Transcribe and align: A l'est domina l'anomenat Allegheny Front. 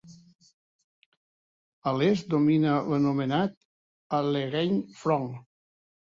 A 1.91 1.91
l'est 1.97 2.31
domina 2.31 2.73
l'anomenat 2.93 3.53
Allegheny 4.21 4.79
Front. 5.03 5.29